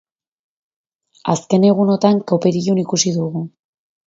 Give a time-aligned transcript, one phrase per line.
[1.33, 3.45] Azken egunotan kopetilun ikusi dugu.